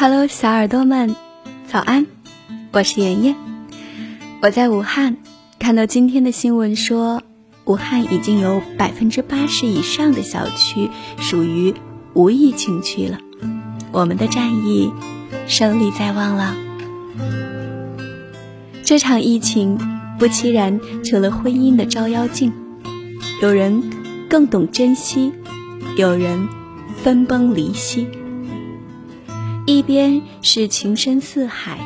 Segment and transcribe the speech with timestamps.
[0.00, 1.16] Hello，小耳朵们，
[1.66, 2.06] 早安！
[2.70, 3.34] 我是妍妍，
[4.40, 5.16] 我在武汉。
[5.58, 7.20] 看到今天的新闻说，
[7.64, 10.88] 武汉已经有百分之八十以上的小区
[11.18, 11.74] 属于
[12.14, 13.18] 无疫情区了。
[13.90, 14.92] 我们的战役
[15.48, 16.54] 胜利在望了。
[18.84, 19.78] 这场疫情
[20.16, 22.52] 不期然成了婚姻的照妖镜，
[23.42, 23.82] 有人
[24.30, 25.32] 更懂珍惜，
[25.96, 26.46] 有人
[27.02, 28.06] 分崩离析。
[29.68, 31.78] 一边是情深似海，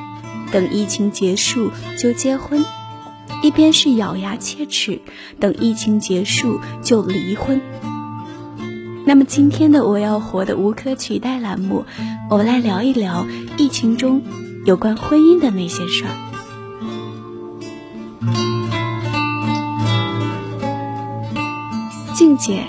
[0.53, 2.63] 等疫情结束就结婚；
[3.43, 5.01] 一边是咬牙切齿，
[5.41, 7.61] 等疫情结束就离婚。
[9.05, 11.85] 那么今天的《我要活的无可取代》栏目，
[12.31, 13.27] 我们来聊一聊
[13.57, 14.23] 疫情中
[14.65, 16.15] 有关婚姻的那些事儿。
[22.15, 22.63] 静姐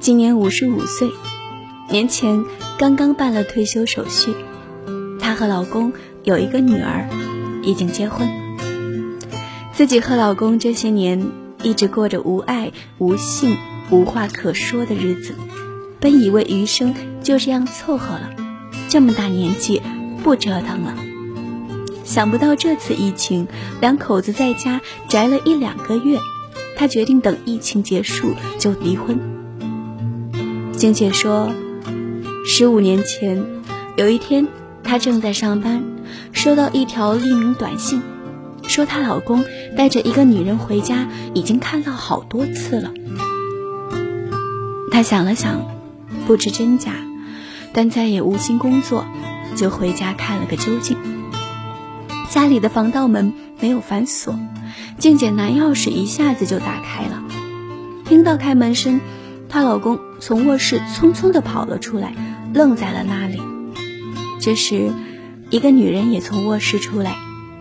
[0.00, 1.08] 今年五十五岁，
[1.92, 2.44] 年前
[2.76, 4.34] 刚刚办了退休手续。
[5.28, 5.92] 她和老公
[6.24, 7.06] 有一个女儿，
[7.62, 8.26] 已经结婚。
[9.74, 11.22] 自己和老公这些年
[11.62, 13.54] 一直过着无爱、无性、
[13.90, 15.34] 无话可说的日子，
[16.00, 18.30] 本以为余生就这样凑合了，
[18.88, 19.82] 这么大年纪
[20.24, 20.94] 不折腾了。
[22.04, 23.48] 想不到这次疫情，
[23.82, 26.18] 两口子在家宅了一两个月，
[26.74, 29.20] 她决定等疫情结束就离婚。
[30.72, 31.52] 静姐说，
[32.46, 33.44] 十五年前
[33.98, 34.48] 有一天。
[34.88, 35.84] 她正在上班，
[36.32, 38.00] 收到一条匿名短信，
[38.62, 39.44] 说她老公
[39.76, 42.90] 带着一个女人回家，已经看到好多次了。
[44.90, 45.60] 她想了想，
[46.26, 46.94] 不知真假，
[47.74, 49.04] 但再也无心工作，
[49.54, 50.96] 就回家看了个究竟。
[52.30, 54.38] 家里的防盗门没有反锁，
[54.96, 57.22] 静姐拿钥匙一下子就打开了。
[58.06, 59.02] 听到开门声，
[59.50, 62.14] 她老公从卧室匆匆地跑了出来，
[62.54, 63.38] 愣在了那里。
[64.40, 64.92] 这时，
[65.50, 67.16] 一个女人也从卧室出来，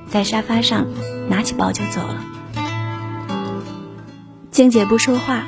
[0.07, 0.87] 在沙发上
[1.29, 2.23] 拿起包就走了。
[4.51, 5.45] 静姐不说话，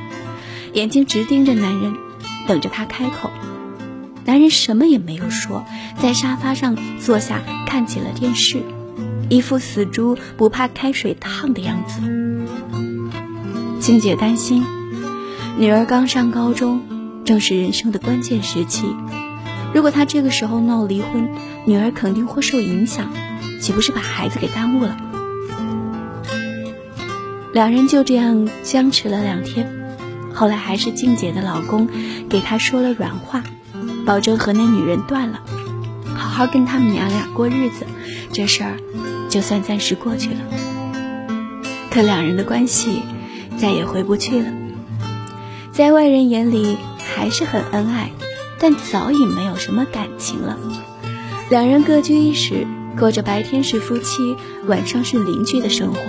[0.74, 1.96] 眼睛直盯着男人，
[2.48, 3.30] 等着他开口。
[4.26, 5.66] 男人什么也没有说，
[6.00, 8.62] 在沙发上坐下，看起了电视，
[9.30, 12.02] 一副死猪不怕开水烫的样子。
[13.80, 14.64] 静姐担心，
[15.58, 16.82] 女儿刚上高中，
[17.26, 18.86] 正是人生的关键时期。
[19.74, 21.30] 如果他这个时候闹离婚，
[21.66, 23.12] 女儿肯定会受影响，
[23.62, 24.98] 岂不是把孩子给耽误了？
[27.54, 29.72] 两人就这样僵持了两天，
[30.34, 31.88] 后来还是静姐的老公
[32.30, 33.44] 给她说了软话，
[34.06, 35.42] 保证和那女人断了，
[36.16, 37.86] 好好跟他们娘俩过日子，
[38.32, 38.78] 这事儿
[39.30, 40.38] 就算暂时过去了。
[41.92, 43.02] 可两人的关系
[43.58, 44.52] 再也回不去了，
[45.72, 46.78] 在外人眼里
[47.16, 48.12] 还是很恩爱。
[48.60, 50.58] 但早已没有什么感情了，
[51.50, 54.36] 两人各居一室，过着白天是夫妻，
[54.68, 56.00] 晚上是邻居的生活。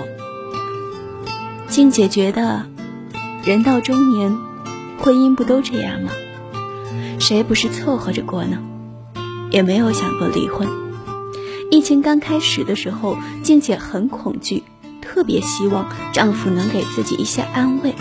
[1.69, 2.67] 静姐觉得，
[3.45, 4.37] 人到中年，
[4.99, 6.11] 婚姻不都这样吗？
[7.21, 8.59] 谁不是凑合着过呢？
[9.51, 10.69] 也没有想过离婚。
[11.71, 14.65] 疫情刚开始的时候，静姐很恐惧，
[15.01, 17.95] 特别希望丈夫能给自己一些安慰，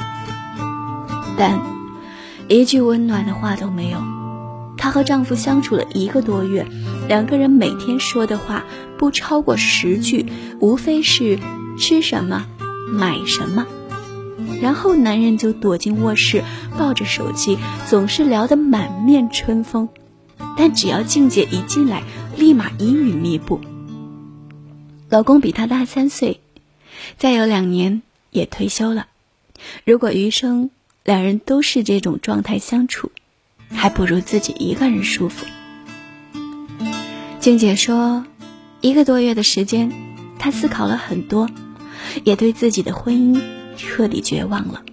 [1.37, 1.59] 但
[2.47, 3.99] 一句温暖的话都没有。
[4.79, 6.65] 她和丈夫相处了一个多月，
[7.07, 8.65] 两个人每天说的话
[8.97, 10.25] 不超过十句，
[10.59, 11.37] 无非是
[11.77, 12.47] 吃什么、
[12.91, 13.67] 买什么，
[14.61, 16.43] 然后男人就躲进卧室，
[16.77, 17.57] 抱着手机，
[17.87, 19.89] 总是聊得满面春风。
[20.57, 22.03] 但只要静姐一进来，
[22.37, 23.59] 立马阴云密布。
[25.09, 26.39] 老公比她大三岁，
[27.17, 28.01] 再有两年
[28.31, 29.07] 也退休了。
[29.83, 30.69] 如果余生
[31.03, 33.11] 两人都是这种状态相处，
[33.73, 35.45] 还不如自己一个人舒服。
[37.39, 38.25] 静姐说，
[38.81, 39.91] 一个多月的时间，
[40.37, 41.49] 她思考了很多，
[42.23, 43.41] 也对自己的婚姻
[43.77, 44.83] 彻底绝望了。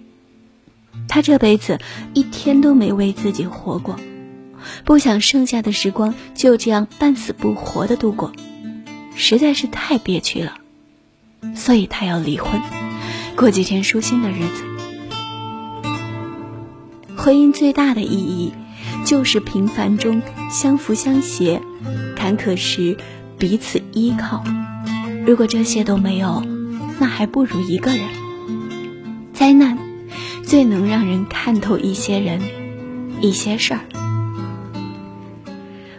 [1.09, 1.79] 她这辈子
[2.13, 3.97] 一天都没为自己活过，
[4.85, 8.31] 不想剩下的时光就这样半死不活的度过，
[9.15, 10.57] 实在是太憋屈了。
[11.53, 12.61] 所以她要离婚，
[13.35, 14.63] 过几天舒心的日子。
[17.17, 18.53] 婚姻最大的意义。
[19.07, 20.21] 就是平凡中
[20.51, 21.61] 相扶相携，
[22.13, 22.97] 坎坷时
[23.37, 24.43] 彼此依靠。
[25.25, 26.43] 如果这些都没有，
[26.99, 28.01] 那还不如一个人。
[29.31, 29.77] 灾难
[30.43, 32.41] 最能让人看透一些人、
[33.21, 33.79] 一些事儿。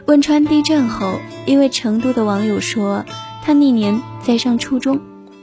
[0.05, 3.07] 汶川地震后，一位成都的网友说，
[3.43, 5.01] 他那年在上初中，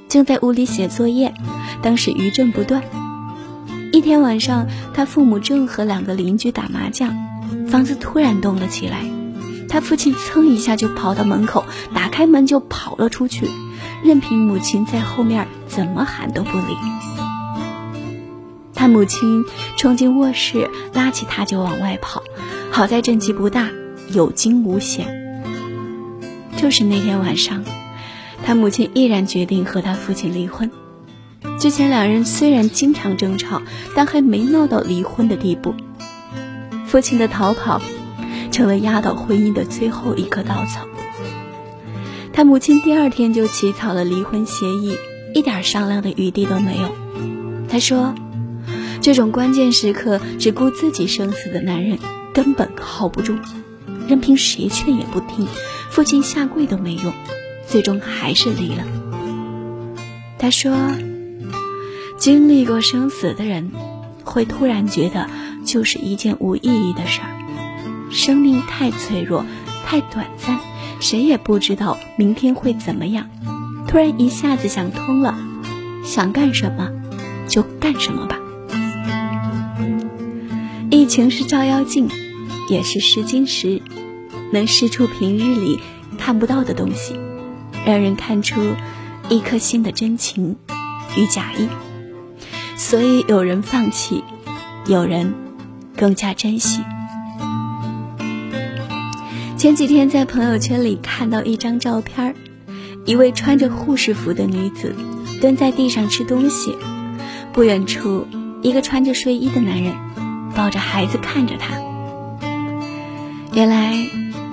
[0.08, 1.34] 正在屋里写作业，
[1.82, 2.84] 当时余震不断。
[3.92, 7.26] 一天晚上，他父母正和两个邻居打麻将。
[7.68, 9.04] 房子突然动了起来，
[9.68, 13.50] 他父亲蹭一下就跑到门口，打开门就跑了出去，
[14.04, 16.78] 任凭母亲在后面怎么喊都不理。
[18.74, 19.44] 他母亲
[19.78, 22.24] 冲进卧室，拉起他就往外跑。
[22.72, 23.70] 好在震级不大，
[24.12, 25.08] 有惊无险。
[26.58, 27.64] 就是那天晚上，
[28.44, 30.70] 他母亲毅然决定和他父亲离婚。
[31.60, 33.62] 之前两人虽然经常争吵，
[33.96, 35.74] 但还没闹到离婚的地步。
[36.96, 37.82] 父亲的逃跑，
[38.54, 40.88] 成了压倒婚姻的最后一棵稻草。
[42.32, 44.96] 他母亲第二天就起草了离婚协议，
[45.34, 46.96] 一点商量的余地都没有。
[47.68, 48.16] 他说
[49.04, 52.00] ：“这种关键时刻只顾自己生死的男人
[52.34, 53.36] 根本靠不住，
[54.08, 55.46] 任凭谁劝也不听，
[55.90, 57.12] 父亲下跪都没用，
[57.68, 58.86] 最终还是离了。”
[60.40, 60.74] 他说。
[62.18, 63.70] 经历过生死的人，
[64.24, 65.28] 会突然觉得
[65.66, 67.28] 就是一件无意义的事儿。
[68.12, 69.46] 生命太脆弱，
[69.86, 70.60] 太短暂，
[71.00, 73.30] 谁也不知道明天会怎么样。
[73.88, 75.38] 突然一下子想通了，
[76.04, 76.90] 想干什么
[77.48, 78.40] 就干什么吧。
[80.90, 82.10] 疫情是照妖镜，
[82.70, 83.82] 也是试金石，
[84.52, 85.80] 能试出平日里
[86.18, 87.20] 看不到的东西，
[87.86, 88.62] 让人看出
[89.30, 90.56] 一颗心的真情
[91.18, 91.68] 与假意。
[92.78, 94.24] 所以有人放弃，
[94.88, 95.34] 有人
[95.98, 96.82] 更加珍惜。
[99.58, 102.36] 前几天在朋友圈里看到一张照片
[103.06, 104.96] 一位穿着护士服的女子
[105.42, 106.76] 蹲在地上吃东西，
[107.52, 108.28] 不远处
[108.62, 109.96] 一个穿着睡衣的男人
[110.56, 111.82] 抱着孩子看着她。
[113.54, 113.96] 原来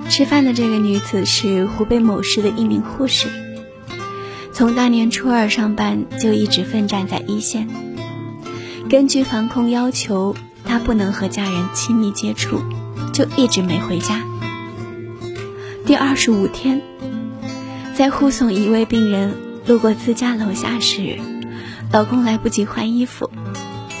[0.09, 3.27] 吃饭的这个女子是湖北某市的一名护士，
[4.53, 7.67] 从大年初二上班就一直奋战在一线。
[8.89, 10.35] 根据防控要求，
[10.73, 12.59] 他不能和家人亲密接触，
[13.13, 14.23] 就一直没回家。
[15.85, 16.81] 第二十五天，
[17.93, 19.35] 在护送一位病人
[19.67, 21.19] 路过自家楼下时，
[21.91, 23.29] 老公来不及换衣服，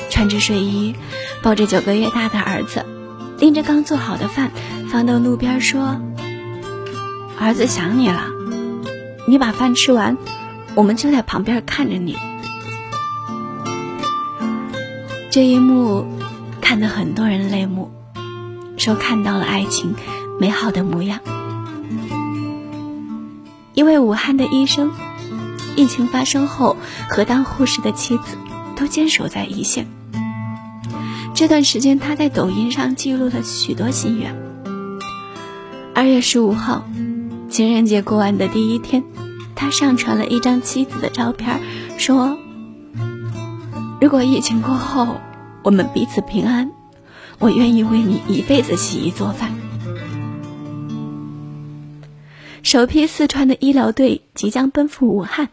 [0.09, 0.95] 穿着睡衣，
[1.43, 2.83] 抱着九个月大的儿子，
[3.37, 4.49] 拎着刚做好的饭
[4.89, 6.01] 放到路边说
[7.39, 8.25] ：“儿子想你了，
[9.27, 10.17] 你把饭吃完，
[10.73, 12.17] 我们就在旁边看着你。”
[15.29, 16.07] 这一幕
[16.63, 17.91] 看得很多人泪目，
[18.77, 19.93] 说看到了爱情
[20.39, 21.19] 美好的模样。
[23.73, 24.91] 一位武汉的医生，
[25.75, 26.77] 疫情发生后
[27.09, 28.37] 和当护士的妻子
[28.77, 29.87] 都坚守在一线。
[31.35, 34.33] 这段时间，他在抖音上记录了许多心愿。
[35.93, 36.85] 二月十五号，
[37.49, 39.03] 情人节过完的第一天，
[39.53, 41.59] 他上传了一张妻子的照片，
[41.97, 42.37] 说。
[43.99, 45.21] 如果疫情过后，
[45.63, 46.71] 我们彼此平安，
[47.39, 49.53] 我愿意为你一辈子洗衣做饭。
[52.63, 55.49] 首批四川的医疗队即将奔赴武汉，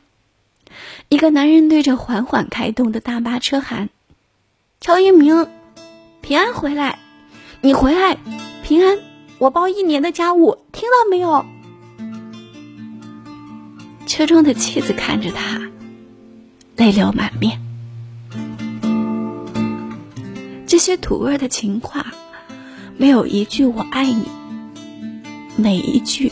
[1.08, 3.88] 一个男人对着缓缓开动的大巴车喊
[4.80, 5.46] ：“乔一鸣，
[6.20, 6.98] 平安回来，
[7.60, 8.16] 你回来，
[8.62, 8.98] 平安，
[9.38, 11.44] 我包一年的家务，听到没有？”
[14.06, 15.61] 车中的妻子看着他，
[16.76, 17.61] 泪流满面。
[20.70, 22.06] 这些土味的情话，
[22.96, 24.22] 没有一句“我爱你”，
[25.58, 26.30] 每一句，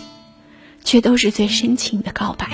[0.85, 2.49] 却都是最深情的告白。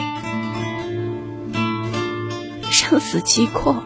[2.71, 3.85] 生死契阔，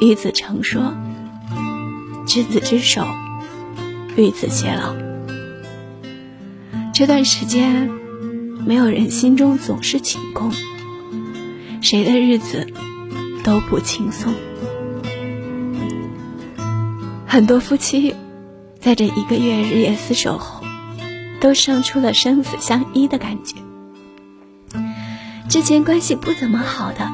[0.00, 0.94] 与子成说，
[2.26, 3.06] 执子之手，
[4.16, 4.94] 与子偕老。
[6.94, 7.90] 这段时间，
[8.66, 10.50] 没有人心中总是晴空，
[11.82, 12.66] 谁的日子
[13.44, 14.32] 都不轻松。
[17.36, 18.14] 很多夫妻，
[18.80, 20.64] 在这一个月日夜厮守后，
[21.38, 23.56] 都生出了生死相依的感觉。
[25.46, 27.12] 之前关系不怎么好的，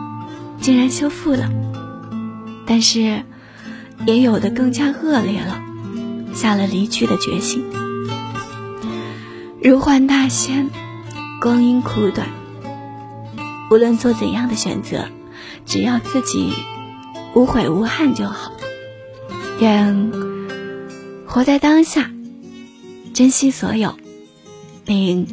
[0.60, 1.48] 竟然修复了；
[2.64, 3.24] 但是，
[4.06, 5.60] 也有的更加恶劣了，
[6.32, 7.64] 下了离去的决心。
[9.60, 10.70] 如幻大仙，
[11.40, 12.28] 光阴苦短。
[13.72, 15.08] 无论做怎样的选择，
[15.66, 16.52] 只要自己
[17.34, 18.52] 无悔无憾就好。
[19.62, 20.10] 愿
[21.24, 22.10] 活在当下，
[23.14, 23.94] 珍惜所有，
[24.84, 25.24] 并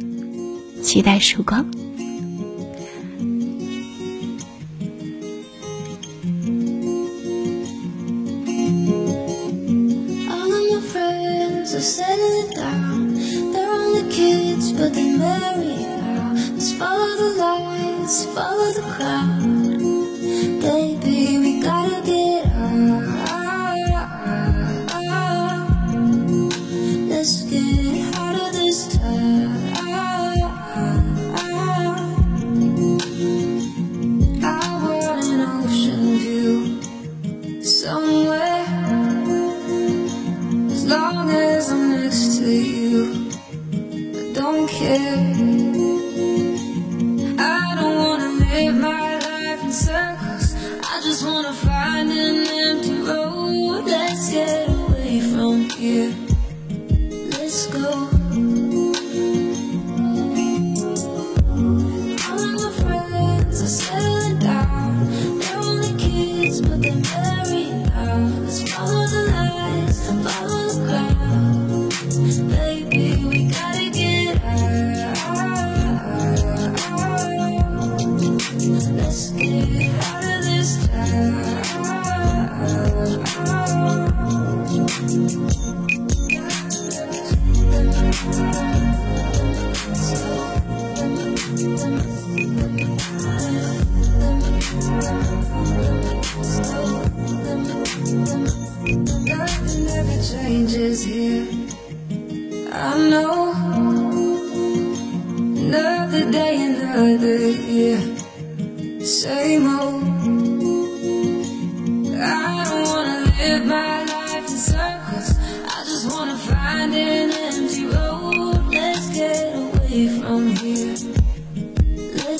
[0.84, 1.66] 期待曙光。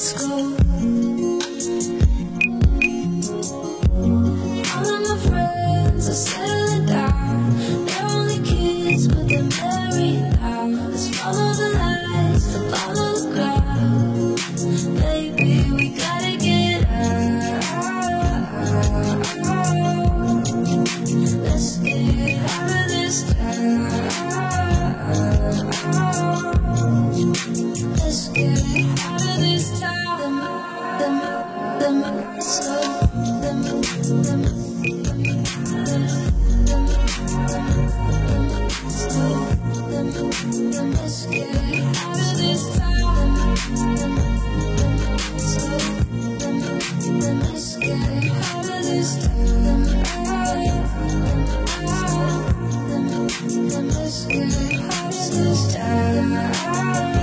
[0.00, 1.09] school.
[49.02, 49.30] Stay
[56.18, 57.20] in my eyes